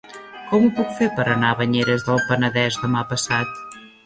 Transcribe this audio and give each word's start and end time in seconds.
Com 0.53 0.63
ho 0.67 0.71
puc 0.79 0.95
fer 0.99 1.09
per 1.19 1.25
anar 1.33 1.51
a 1.51 1.57
Banyeres 1.59 2.07
del 2.09 2.25
Penedès 2.31 2.79
demà 2.87 3.05
passat? 3.13 3.63